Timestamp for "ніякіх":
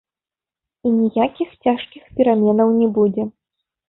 0.99-1.49